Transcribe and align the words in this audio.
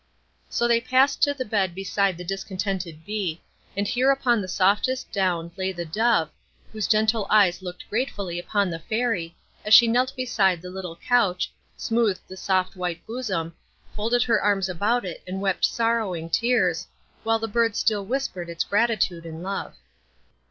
So 0.49 0.67
they 0.67 0.81
passed 0.81 1.21
to 1.21 1.33
the 1.35 1.45
bed 1.45 1.75
beside 1.75 2.17
the 2.17 2.23
discontented 2.23 3.05
bee, 3.05 3.39
and 3.77 3.87
here 3.87 4.09
upon 4.09 4.41
the 4.41 4.47
softest 4.47 5.11
down 5.11 5.51
lay 5.55 5.71
the 5.71 5.85
dove, 5.85 6.31
whose 6.71 6.87
gentle 6.87 7.27
eyes 7.29 7.61
looked 7.61 7.87
gratefully 7.87 8.39
upon 8.39 8.71
the 8.71 8.79
Fairy, 8.79 9.35
as 9.63 9.75
she 9.75 9.87
knelt 9.87 10.15
beside 10.15 10.59
the 10.63 10.71
little 10.71 10.95
couch, 10.95 11.53
smoothed 11.77 12.27
the 12.27 12.35
soft 12.35 12.75
white 12.75 13.05
bosom, 13.05 13.53
folded 13.95 14.23
her 14.23 14.41
arms 14.41 14.67
about 14.67 15.05
it 15.05 15.21
and 15.27 15.39
wept 15.39 15.63
sorrowing 15.65 16.31
tears, 16.31 16.87
while 17.23 17.37
the 17.37 17.47
bird 17.47 17.75
still 17.75 18.03
whispered 18.03 18.49
its 18.49 18.63
gratitude 18.63 19.23
and 19.23 19.43
love. 19.43 19.75